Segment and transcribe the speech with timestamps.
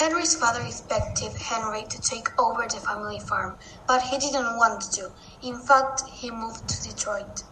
[0.00, 5.10] Henry's father expected Henry to take over the family farm, but he didn't want to.
[5.42, 7.44] In fact, he moved to Detroit.